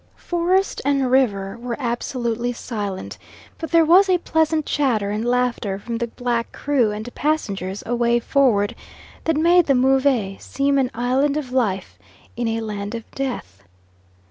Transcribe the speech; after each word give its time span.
Forest 0.17 0.81
and 0.83 1.11
river 1.11 1.59
were 1.59 1.75
absolutely 1.77 2.53
silent, 2.53 3.19
but 3.59 3.69
there 3.69 3.85
was 3.85 4.09
a 4.09 4.17
pleasant 4.17 4.65
chatter 4.65 5.11
and 5.11 5.23
laughter 5.23 5.77
from 5.77 5.99
the 5.99 6.07
black 6.07 6.51
crew 6.51 6.89
and 6.89 7.13
passengers 7.13 7.83
away 7.85 8.19
forward, 8.19 8.73
that 9.25 9.37
made 9.37 9.67
the 9.67 9.75
Move 9.75 10.07
seem 10.41 10.79
an 10.79 10.89
island 10.95 11.37
of 11.37 11.51
life 11.51 11.99
in 12.35 12.47
a 12.47 12.61
land 12.61 12.95
of 12.95 13.03
death. 13.11 13.61